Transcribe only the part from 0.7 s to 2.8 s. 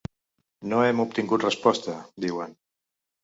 No hem obtingut resposta, diuen.